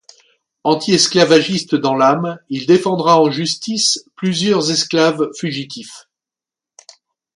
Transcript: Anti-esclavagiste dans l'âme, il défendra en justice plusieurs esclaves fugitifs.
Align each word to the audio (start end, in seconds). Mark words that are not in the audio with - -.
Anti-esclavagiste 0.63 1.75
dans 1.75 1.93
l'âme, 1.93 2.39
il 2.49 2.65
défendra 2.65 3.21
en 3.21 3.29
justice 3.29 4.03
plusieurs 4.15 4.71
esclaves 4.71 5.29
fugitifs. 5.37 6.07